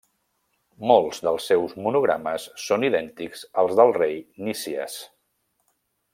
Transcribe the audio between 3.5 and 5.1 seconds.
als del rei Nícies.